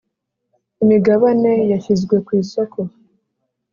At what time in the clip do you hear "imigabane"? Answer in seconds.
0.83-1.51